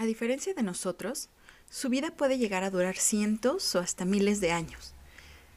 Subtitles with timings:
[0.00, 1.28] A diferencia de nosotros,
[1.68, 4.94] su vida puede llegar a durar cientos o hasta miles de años.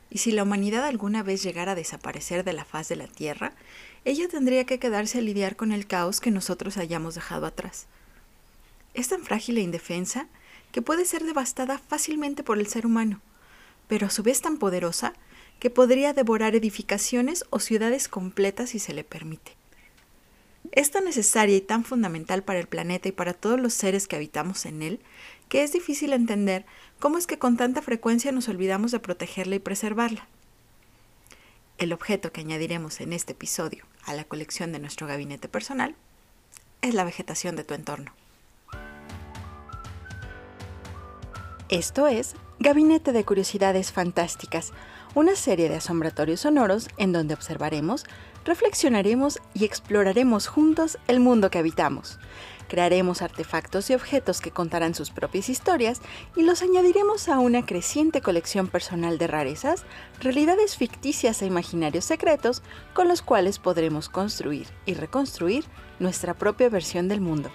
[0.09, 3.53] Y si la humanidad alguna vez llegara a desaparecer de la faz de la Tierra,
[4.03, 7.85] ella tendría que quedarse a lidiar con el caos que nosotros hayamos dejado atrás.
[8.93, 10.27] Es tan frágil e indefensa
[10.73, 13.21] que puede ser devastada fácilmente por el ser humano,
[13.87, 15.13] pero a su vez tan poderosa
[15.59, 19.62] que podría devorar edificaciones o ciudades completas si se le permite.
[20.75, 24.15] Es tan necesaria y tan fundamental para el planeta y para todos los seres que
[24.15, 24.99] habitamos en él,
[25.47, 26.65] que es difícil entender
[26.99, 30.27] cómo es que con tanta frecuencia nos olvidamos de protegerla y preservarla.
[31.77, 35.95] El objeto que añadiremos en este episodio a la colección de nuestro gabinete personal
[36.81, 38.11] es la vegetación de tu entorno.
[41.69, 44.73] Esto es Gabinete de Curiosidades Fantásticas,
[45.15, 48.05] una serie de asombratorios sonoros en donde observaremos,
[48.45, 52.19] reflexionaremos y exploraremos juntos el mundo que habitamos.
[52.67, 56.01] Crearemos artefactos y objetos que contarán sus propias historias
[56.35, 59.83] y los añadiremos a una creciente colección personal de rarezas,
[60.19, 65.65] realidades ficticias e imaginarios secretos con los cuales podremos construir y reconstruir
[65.99, 67.51] nuestra propia versión del mundo.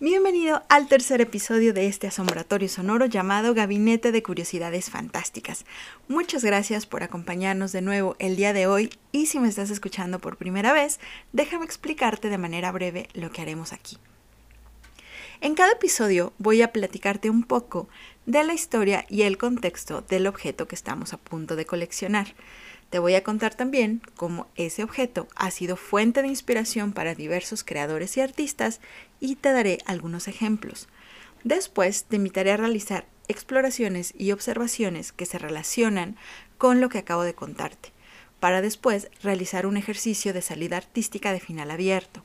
[0.00, 5.64] Bienvenido al tercer episodio de este asombratorio sonoro llamado Gabinete de Curiosidades Fantásticas.
[6.08, 10.18] Muchas gracias por acompañarnos de nuevo el día de hoy y si me estás escuchando
[10.18, 10.98] por primera vez,
[11.32, 13.96] déjame explicarte de manera breve lo que haremos aquí.
[15.40, 17.88] En cada episodio voy a platicarte un poco
[18.26, 22.34] de la historia y el contexto del objeto que estamos a punto de coleccionar.
[22.94, 27.64] Te voy a contar también cómo ese objeto ha sido fuente de inspiración para diversos
[27.64, 28.80] creadores y artistas
[29.18, 30.86] y te daré algunos ejemplos.
[31.42, 36.14] Después te invitaré a realizar exploraciones y observaciones que se relacionan
[36.56, 37.90] con lo que acabo de contarte,
[38.38, 42.22] para después realizar un ejercicio de salida artística de final abierto.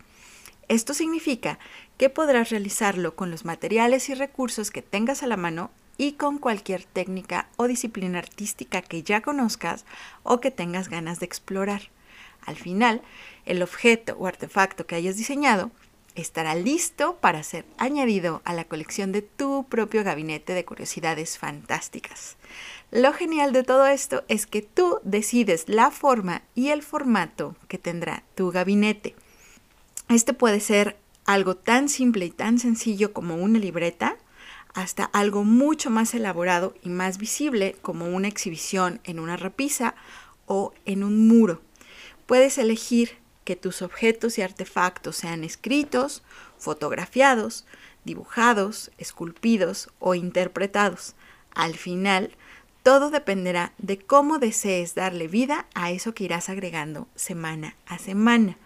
[0.67, 1.57] Esto significa
[1.97, 6.38] que podrás realizarlo con los materiales y recursos que tengas a la mano y con
[6.38, 9.83] cualquier técnica o disciplina artística que ya conozcas
[10.23, 11.92] o que tengas ganas de explorar.
[12.45, 13.02] Al final,
[13.45, 15.71] el objeto o artefacto que hayas diseñado
[16.15, 22.38] estará listo para ser añadido a la colección de tu propio gabinete de curiosidades fantásticas.
[22.92, 27.77] Lo genial de todo esto es que tú decides la forma y el formato que
[27.77, 29.15] tendrá tu gabinete.
[30.08, 34.17] Este puede ser algo tan simple y tan sencillo como una libreta,
[34.73, 39.95] hasta algo mucho más elaborado y más visible como una exhibición en una repisa
[40.45, 41.61] o en un muro.
[42.25, 46.21] Puedes elegir que tus objetos y artefactos sean escritos,
[46.58, 47.65] fotografiados,
[48.03, 51.15] dibujados, esculpidos o interpretados.
[51.55, 52.31] Al final,
[52.83, 58.58] todo dependerá de cómo desees darle vida a eso que irás agregando semana a semana.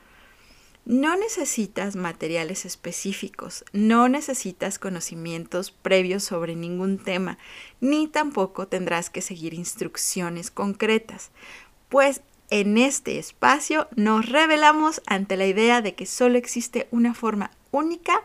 [0.86, 7.38] No necesitas materiales específicos, no necesitas conocimientos previos sobre ningún tema,
[7.80, 11.32] ni tampoco tendrás que seguir instrucciones concretas,
[11.88, 17.52] pues en este espacio nos revelamos ante la idea de que solo existe una forma
[17.72, 18.22] única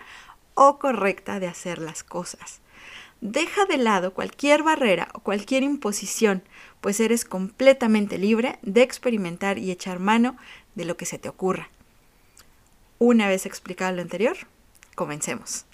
[0.55, 2.61] o correcta de hacer las cosas.
[3.21, 6.43] Deja de lado cualquier barrera o cualquier imposición,
[6.81, 10.37] pues eres completamente libre de experimentar y echar mano
[10.75, 11.71] de lo que se te ocurra.
[13.01, 14.37] Una vez explicado lo anterior,
[14.97, 15.67] comencemos.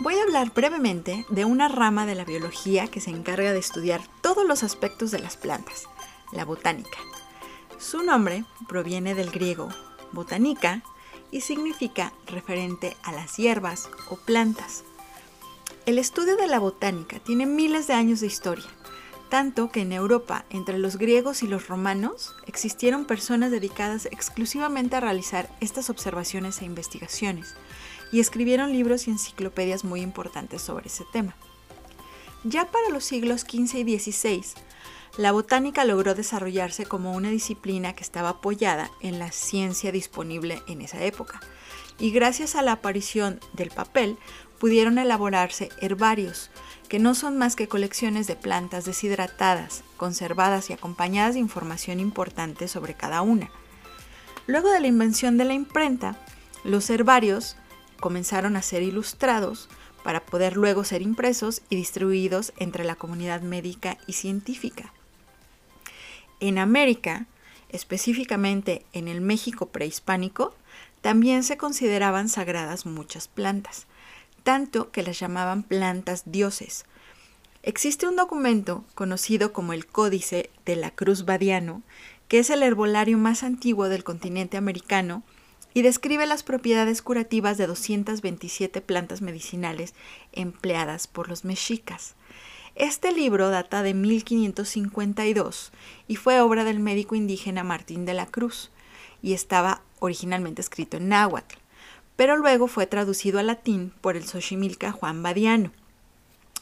[0.00, 4.00] Voy a hablar brevemente de una rama de la biología que se encarga de estudiar
[4.22, 5.84] todos los aspectos de las plantas,
[6.32, 6.98] la botánica.
[7.78, 9.68] Su nombre proviene del griego
[10.10, 10.82] botánica
[11.30, 14.82] y significa referente a las hierbas o plantas.
[15.86, 18.66] El estudio de la botánica tiene miles de años de historia
[19.30, 25.00] tanto que en Europa, entre los griegos y los romanos, existieron personas dedicadas exclusivamente a
[25.00, 27.54] realizar estas observaciones e investigaciones,
[28.12, 31.36] y escribieron libros y enciclopedias muy importantes sobre ese tema.
[32.44, 34.44] Ya para los siglos XV y XVI,
[35.16, 40.82] la botánica logró desarrollarse como una disciplina que estaba apoyada en la ciencia disponible en
[40.82, 41.40] esa época,
[41.98, 44.18] y gracias a la aparición del papel
[44.58, 46.50] pudieron elaborarse herbarios,
[46.90, 52.66] que no son más que colecciones de plantas deshidratadas, conservadas y acompañadas de información importante
[52.66, 53.48] sobre cada una.
[54.48, 56.16] Luego de la invención de la imprenta,
[56.64, 57.56] los herbarios
[58.00, 59.68] comenzaron a ser ilustrados
[60.02, 64.92] para poder luego ser impresos y distribuidos entre la comunidad médica y científica.
[66.40, 67.26] En América,
[67.68, 70.56] específicamente en el México prehispánico,
[71.02, 73.86] también se consideraban sagradas muchas plantas,
[74.42, 76.84] tanto que las llamaban plantas dioses.
[77.62, 81.82] Existe un documento conocido como el Códice de la Cruz Badiano,
[82.28, 85.22] que es el herbolario más antiguo del continente americano
[85.74, 89.94] y describe las propiedades curativas de 227 plantas medicinales
[90.32, 92.14] empleadas por los mexicas.
[92.76, 95.72] Este libro data de 1552
[96.08, 98.70] y fue obra del médico indígena Martín de la Cruz
[99.22, 101.56] y estaba originalmente escrito en náhuatl,
[102.20, 105.72] pero luego fue traducido al latín por el Xochimilca Juan Badiano.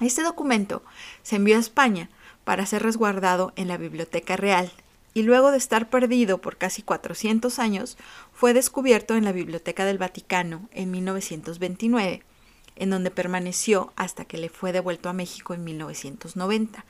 [0.00, 0.84] Este documento
[1.24, 2.10] se envió a España
[2.44, 4.70] para ser resguardado en la Biblioteca Real
[5.14, 7.98] y luego de estar perdido por casi 400 años,
[8.32, 12.22] fue descubierto en la Biblioteca del Vaticano en 1929,
[12.76, 16.84] en donde permaneció hasta que le fue devuelto a México en 1990.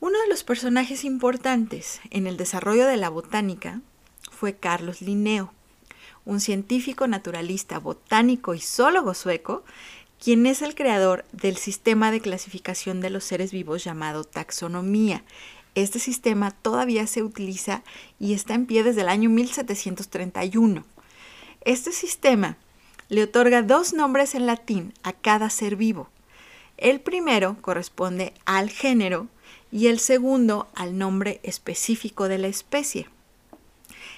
[0.00, 3.80] Uno de los personajes importantes en el desarrollo de la botánica
[4.28, 5.54] fue Carlos Linneo,
[6.28, 9.64] un científico naturalista, botánico y zoólogo sueco,
[10.22, 15.24] quien es el creador del sistema de clasificación de los seres vivos llamado taxonomía,
[15.74, 17.82] este sistema todavía se utiliza
[18.20, 20.84] y está en pie desde el año 1731.
[21.62, 22.58] Este sistema
[23.08, 26.10] le otorga dos nombres en latín a cada ser vivo.
[26.76, 29.28] El primero corresponde al género
[29.72, 33.08] y el segundo al nombre específico de la especie.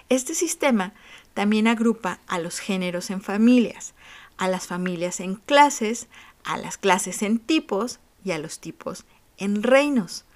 [0.08, 0.92] Este sistema
[1.40, 3.94] también agrupa a los géneros en familias,
[4.36, 6.06] a las familias en clases,
[6.44, 9.06] a las clases en tipos y a los tipos
[9.38, 10.26] en reinos.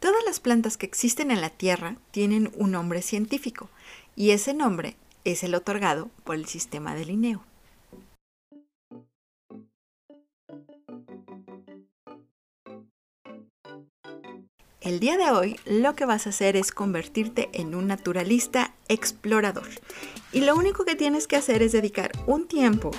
[0.00, 3.68] Todas las plantas que existen en la Tierra tienen un nombre científico
[4.16, 7.44] y ese nombre es el otorgado por el sistema de Linneo.
[14.88, 19.68] El día de hoy lo que vas a hacer es convertirte en un naturalista explorador.
[20.32, 22.90] Y lo único que tienes que hacer es dedicar un tiempo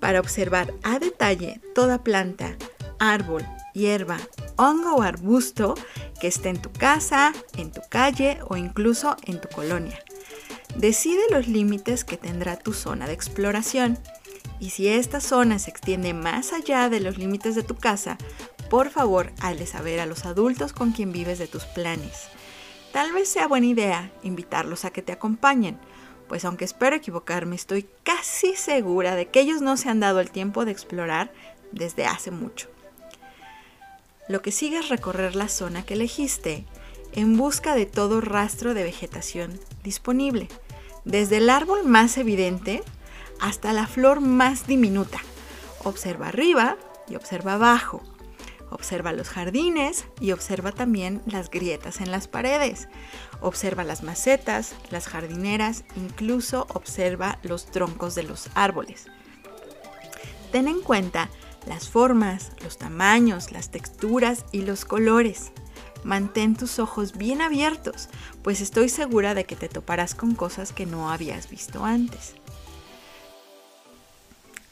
[0.00, 2.58] para observar a detalle toda planta,
[2.98, 3.42] árbol,
[3.72, 4.18] hierba,
[4.56, 5.76] hongo o arbusto
[6.20, 9.98] que esté en tu casa, en tu calle o incluso en tu colonia.
[10.76, 13.98] Decide los límites que tendrá tu zona de exploración
[14.60, 18.18] y si esta zona se extiende más allá de los límites de tu casa,
[18.70, 22.28] por favor, hazle saber a los adultos con quien vives de tus planes.
[22.92, 25.78] Tal vez sea buena idea invitarlos a que te acompañen,
[26.28, 30.30] pues aunque espero equivocarme, estoy casi segura de que ellos no se han dado el
[30.30, 31.32] tiempo de explorar
[31.72, 32.68] desde hace mucho.
[34.28, 36.64] Lo que sigue es recorrer la zona que elegiste
[37.12, 40.46] en busca de todo rastro de vegetación disponible,
[41.04, 42.84] desde el árbol más evidente
[43.40, 45.18] hasta la flor más diminuta.
[45.82, 46.76] Observa arriba
[47.08, 48.02] y observa abajo.
[48.70, 52.88] Observa los jardines y observa también las grietas en las paredes.
[53.40, 59.06] Observa las macetas, las jardineras, incluso observa los troncos de los árboles.
[60.52, 61.28] Ten en cuenta
[61.66, 65.52] las formas, los tamaños, las texturas y los colores.
[66.02, 68.08] Mantén tus ojos bien abiertos,
[68.42, 72.39] pues estoy segura de que te toparás con cosas que no habías visto antes.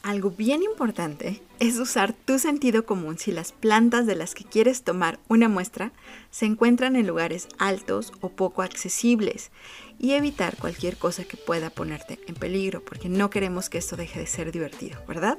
[0.02, 4.82] Algo bien importante es usar tu sentido común si las plantas de las que quieres
[4.82, 5.92] tomar una muestra
[6.30, 9.50] se encuentran en lugares altos o poco accesibles
[9.98, 14.20] y evitar cualquier cosa que pueda ponerte en peligro, porque no queremos que esto deje
[14.20, 15.36] de ser divertido, ¿verdad?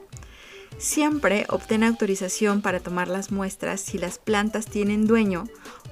[0.78, 5.46] Siempre obtén autorización para tomar las muestras si las plantas tienen dueño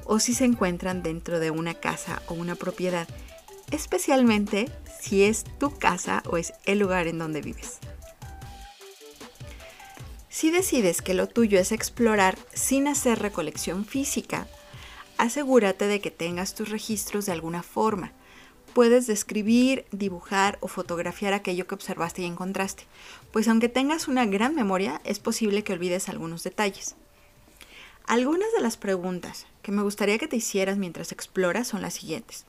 [0.06, 3.08] o si se encuentran dentro de una casa o una propiedad,
[3.72, 4.70] especialmente
[5.02, 7.80] si es tu casa o es el lugar en donde vives.
[10.38, 14.48] Si decides que lo tuyo es explorar sin hacer recolección física,
[15.18, 18.12] asegúrate de que tengas tus registros de alguna forma
[18.76, 22.84] puedes describir, dibujar o fotografiar aquello que observaste y encontraste,
[23.32, 26.96] pues aunque tengas una gran memoria, es posible que olvides algunos detalles.
[28.06, 32.46] Algunas de las preguntas que me gustaría que te hicieras mientras exploras son las siguientes.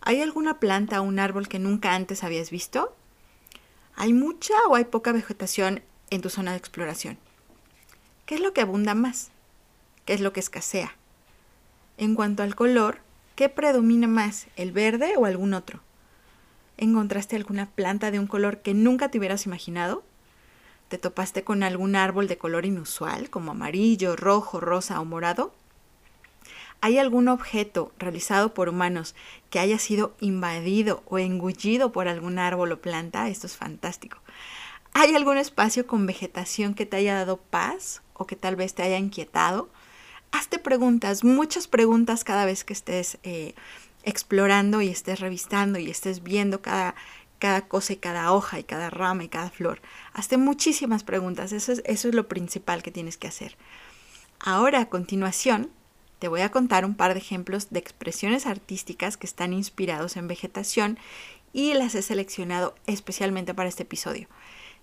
[0.00, 2.92] ¿Hay alguna planta o un árbol que nunca antes habías visto?
[3.94, 7.18] ¿Hay mucha o hay poca vegetación en tu zona de exploración?
[8.26, 9.30] ¿Qué es lo que abunda más?
[10.04, 10.94] ¿Qué es lo que escasea?
[11.98, 13.00] En cuanto al color,
[13.34, 15.80] ¿Qué predomina más, el verde o algún otro?
[16.76, 20.04] ¿Encontraste alguna planta de un color que nunca te hubieras imaginado?
[20.88, 25.54] ¿Te topaste con algún árbol de color inusual, como amarillo, rojo, rosa o morado?
[26.82, 29.14] ¿Hay algún objeto realizado por humanos
[29.48, 33.28] que haya sido invadido o engullido por algún árbol o planta?
[33.28, 34.18] Esto es fantástico.
[34.94, 38.82] ¿Hay algún espacio con vegetación que te haya dado paz o que tal vez te
[38.82, 39.70] haya inquietado?
[40.32, 43.54] hazte preguntas, muchas preguntas cada vez que estés eh,
[44.02, 46.96] explorando y estés revistando y estés viendo cada,
[47.38, 49.80] cada cosa y cada hoja y cada rama y cada flor.
[50.12, 53.56] Hazte muchísimas preguntas, eso es, eso es lo principal que tienes que hacer.
[54.40, 55.70] Ahora, a continuación,
[56.18, 60.28] te voy a contar un par de ejemplos de expresiones artísticas que están inspirados en
[60.28, 60.98] vegetación
[61.52, 64.28] y las he seleccionado especialmente para este episodio.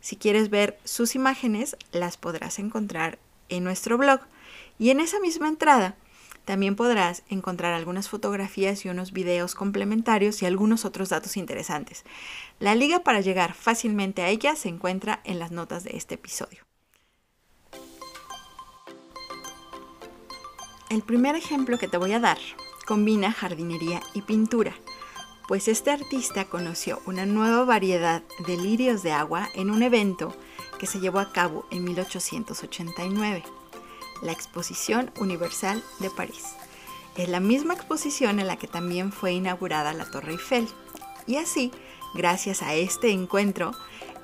[0.02, 4.22] Si quieres ver sus imágenes, las podrás encontrar en nuestro blog.
[4.78, 5.96] Y en esa misma entrada
[6.46, 12.06] también podrás encontrar algunas fotografías y unos videos complementarios y algunos otros datos interesantes.
[12.60, 16.64] La liga para llegar fácilmente a ella se encuentra en las notas de este episodio.
[20.90, 22.40] El primer ejemplo que te voy a dar
[22.88, 24.74] combina jardinería y pintura,
[25.50, 30.38] pues este artista conoció una nueva variedad de lirios de agua en un evento
[30.78, 33.44] que se llevó a cabo en 1889,
[34.22, 36.44] la Exposición Universal de París.
[37.18, 40.68] Es la misma exposición en la que también fue inaugurada la Torre Eiffel.
[41.26, 41.72] Y así,
[42.14, 43.72] gracias a este encuentro,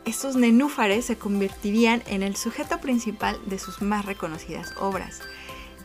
[0.05, 5.21] estos nenúfares se convertirían en el sujeto principal de sus más reconocidas obras.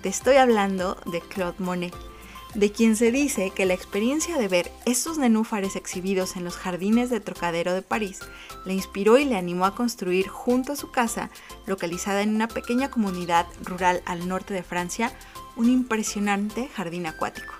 [0.02, 1.96] Te estoy hablando de Claude Monet,
[2.54, 7.08] de quien se dice que la experiencia de ver estos nenúfares exhibidos en los jardines
[7.08, 8.20] de Trocadero de París
[8.64, 11.30] le inspiró y le animó a construir junto a su casa,
[11.66, 15.12] localizada en una pequeña comunidad rural al norte de Francia,
[15.56, 17.54] un impresionante jardín acuático.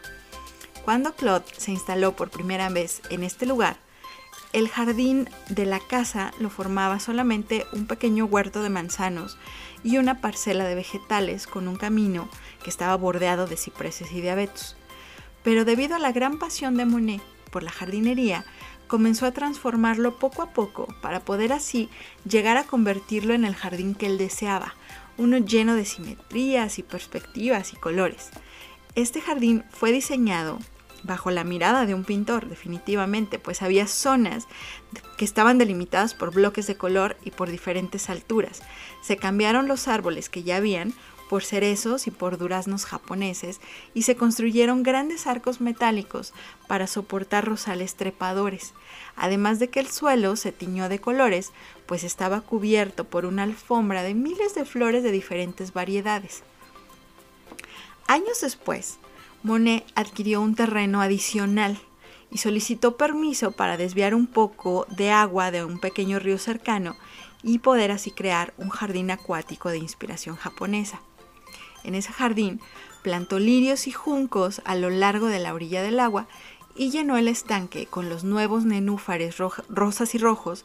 [0.84, 3.76] Cuando Claude se instaló por primera vez en este lugar,
[4.52, 9.38] el jardín de la casa lo formaba solamente un pequeño huerto de manzanos
[9.84, 12.28] y una parcela de vegetales con un camino
[12.64, 14.76] que estaba bordeado de cipreses y de abetos
[15.42, 18.44] pero debido a la gran pasión de Monet por la jardinería,
[18.86, 21.88] comenzó a transformarlo poco a poco para poder así
[22.28, 24.74] llegar a convertirlo en el jardín que él deseaba,
[25.16, 28.30] uno lleno de simetrías y perspectivas y colores.
[28.94, 30.58] Este jardín fue diseñado
[31.02, 34.48] bajo la mirada de un pintor, definitivamente, pues había zonas
[35.16, 38.62] que estaban delimitadas por bloques de color y por diferentes alturas.
[39.02, 40.92] Se cambiaron los árboles que ya habían
[41.30, 43.60] por cerezos y por duraznos japoneses
[43.94, 46.32] y se construyeron grandes arcos metálicos
[46.66, 48.74] para soportar rosales trepadores,
[49.14, 51.52] además de que el suelo se tiñó de colores,
[51.86, 56.42] pues estaba cubierto por una alfombra de miles de flores de diferentes variedades.
[58.08, 58.98] Años después,
[59.44, 61.78] Monet adquirió un terreno adicional
[62.32, 66.96] y solicitó permiso para desviar un poco de agua de un pequeño río cercano
[67.44, 71.00] y poder así crear un jardín acuático de inspiración japonesa.
[71.84, 72.60] En ese jardín
[73.02, 76.26] plantó lirios y juncos a lo largo de la orilla del agua
[76.76, 79.36] y llenó el estanque con los nuevos nenúfares
[79.68, 80.64] rosas y rojos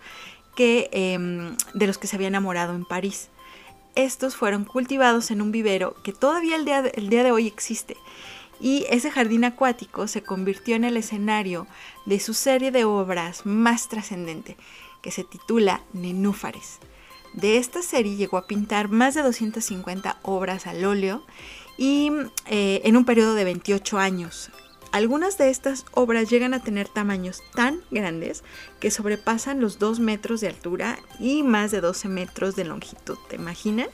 [0.55, 3.29] que, em, de los que se había enamorado en París.
[3.95, 7.97] Estos fueron cultivados en un vivero que todavía el día, el día de hoy existe
[8.59, 11.67] y ese jardín acuático se convirtió en el escenario
[12.05, 14.57] de su serie de obras más trascendente,
[15.01, 16.79] que se titula Nenúfares.
[17.35, 21.21] De esta serie llegó a pintar más de 250 obras al óleo
[21.77, 22.09] y
[22.45, 24.51] eh, en un periodo de 28 años.
[24.93, 28.45] Algunas de estas obras llegan a tener tamaños tan grandes
[28.79, 33.17] que sobrepasan los 2 metros de altura y más de 12 metros de longitud.
[33.27, 33.89] ¿Te imaginas?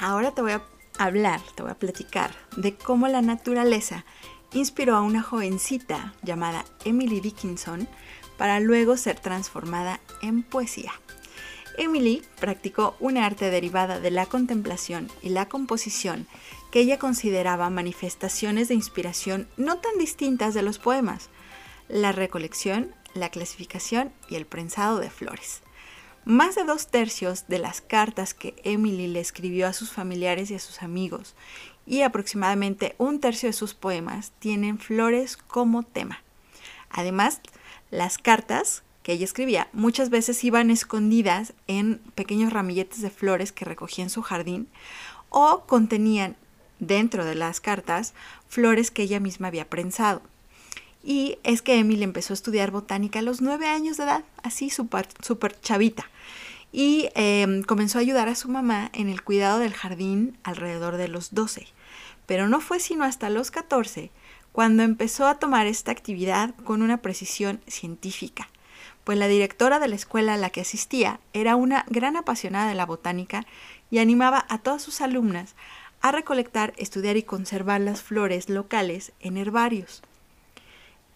[0.00, 0.62] Ahora te voy a
[0.98, 4.04] hablar, te voy a platicar de cómo la naturaleza
[4.52, 7.86] inspiró a una jovencita llamada Emily Dickinson
[8.36, 10.92] para luego ser transformada en poesía.
[11.78, 16.26] Emily practicó un arte derivada de la contemplación y la composición
[16.70, 21.28] que ella consideraba manifestaciones de inspiración no tan distintas de los poemas,
[21.88, 25.62] la recolección, la clasificación y el prensado de flores.
[26.24, 30.54] Más de dos tercios de las cartas que Emily le escribió a sus familiares y
[30.54, 31.34] a sus amigos
[31.84, 36.22] y aproximadamente un tercio de sus poemas tienen flores como tema.
[36.90, 37.40] Además,
[37.90, 43.64] las cartas que ella escribía muchas veces iban escondidas en pequeños ramilletes de flores que
[43.64, 44.68] recogía en su jardín
[45.28, 46.36] o contenían
[46.78, 48.14] dentro de las cartas
[48.48, 50.22] flores que ella misma había prensado.
[51.04, 54.70] Y es que Emily empezó a estudiar botánica a los nueve años de edad, así
[54.70, 56.08] súper super chavita.
[56.70, 61.08] Y em, comenzó a ayudar a su mamá en el cuidado del jardín alrededor de
[61.08, 61.66] los 12.
[62.26, 64.10] Pero no fue sino hasta los 14
[64.52, 68.48] cuando empezó a tomar esta actividad con una precisión científica
[69.04, 72.74] pues la directora de la escuela a la que asistía era una gran apasionada de
[72.74, 73.46] la botánica
[73.90, 75.54] y animaba a todas sus alumnas
[76.00, 80.02] a recolectar, estudiar y conservar las flores locales en herbarios.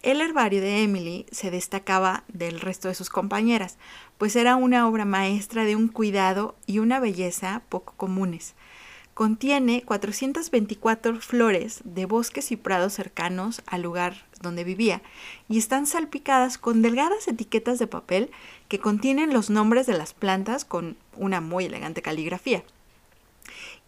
[0.03, 3.77] El herbario de Emily se destacaba del resto de sus compañeras,
[4.17, 8.53] pues era una obra maestra de un cuidado y una belleza poco comunes.
[9.17, 15.01] Contiene 424 flores de bosques y prados cercanos al lugar donde vivía
[15.49, 18.29] y están salpicadas con delgadas etiquetas de papel
[18.67, 22.63] que contienen los nombres de las plantas con una muy elegante caligrafía.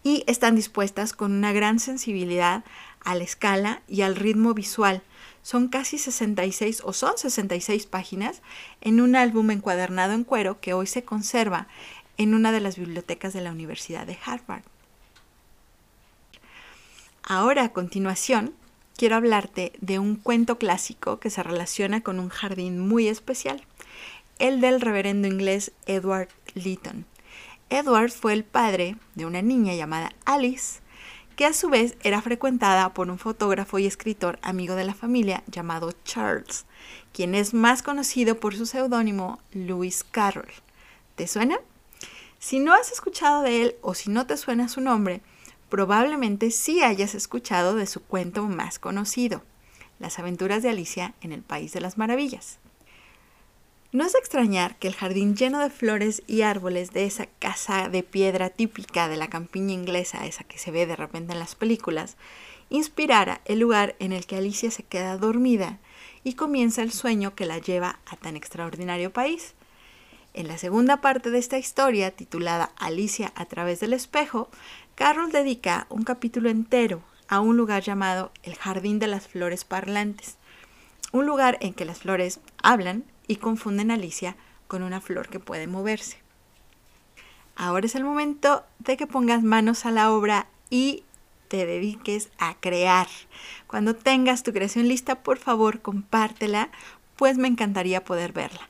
[0.02, 2.64] Y están dispuestas con una gran sensibilidad
[3.04, 5.00] a la escala y al ritmo visual,
[5.42, 8.42] Son casi 66 o son 66 páginas
[8.80, 11.68] en un álbum encuadernado en cuero que hoy se conserva
[12.16, 14.64] en una de las bibliotecas de la Universidad de Harvard.
[17.22, 18.54] Ahora, a continuación,
[18.96, 23.62] quiero hablarte de un cuento clásico que se relaciona con un jardín muy especial,
[24.38, 27.06] el del reverendo inglés Edward Lytton.
[27.68, 30.80] Edward fue el padre de una niña llamada Alice,
[31.36, 35.42] que a su vez era frecuentada por un fotógrafo y escritor amigo de la familia
[35.46, 36.66] llamado Charles,
[37.12, 40.52] quien es más conocido por su seudónimo Lewis Carroll.
[41.14, 41.58] ¿Te suena?
[42.38, 45.22] Si no has escuchado de él o si no te suena su nombre,
[45.70, 49.42] probablemente sí hayas escuchado de su cuento más conocido,
[49.98, 52.58] Las aventuras de Alicia en el País de las Maravillas.
[53.92, 58.02] No es extrañar que el jardín lleno de flores y árboles de esa casa de
[58.02, 62.16] piedra típica de la campiña inglesa, esa que se ve de repente en las películas,
[62.70, 65.78] inspirara el lugar en el que Alicia se queda dormida
[66.24, 69.54] y comienza el sueño que la lleva a tan extraordinario país.
[70.32, 74.48] En la segunda parte de esta historia, titulada Alicia a través del espejo,
[74.94, 80.36] Carroll dedica un capítulo entero a un lugar llamado el Jardín de las Flores Parlantes,
[81.12, 84.36] un lugar en que las flores hablan y confunden a Alicia
[84.68, 86.18] con una flor que puede moverse.
[87.56, 91.04] Ahora es el momento de que pongas manos a la obra y
[91.48, 93.08] te dediques a crear.
[93.66, 96.70] Cuando tengas tu creación lista, por favor, compártela,
[97.16, 98.69] pues me encantaría poder verla.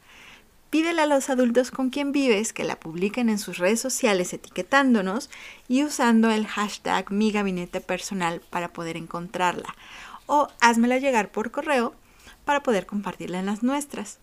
[0.71, 5.29] Pídele a los adultos con quien vives que la publiquen en sus redes sociales etiquetándonos
[5.67, 9.75] y usando el hashtag mi gabinete personal para poder encontrarla.
[10.27, 11.95] O házmela llegar por correo
[12.45, 14.19] para poder compartirla en las nuestras.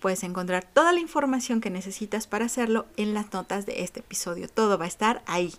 [0.00, 4.48] Puedes encontrar toda la información que necesitas para hacerlo en las notas de este episodio.
[4.48, 5.54] Todo va a estar ahí.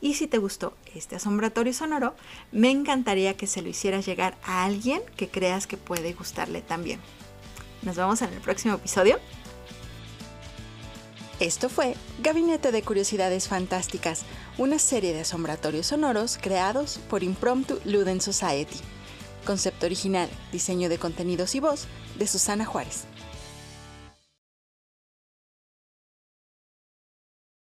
[0.00, 2.14] Y si te gustó este asombratorio sonoro,
[2.52, 7.00] me encantaría que se lo hicieras llegar a alguien que creas que puede gustarle también.
[7.82, 9.18] Nos vemos en el próximo episodio.
[11.40, 14.22] Esto fue Gabinete de Curiosidades Fantásticas,
[14.58, 18.76] una serie de asombratorios sonoros creados por Impromptu Luden Society.
[19.44, 23.06] Concepto original, diseño de contenidos y voz de Susana Juárez.